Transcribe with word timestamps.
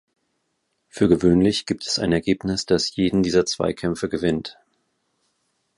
Für 0.87 1.07
gewöhnlich 1.07 1.67
gibt 1.67 1.85
es 1.85 1.99
ein 1.99 2.11
Ergebnis, 2.11 2.65
das 2.65 2.95
jeden 2.95 3.21
dieser 3.21 3.45
Zweikämpfe 3.45 4.09
gewinnt. 4.09 4.57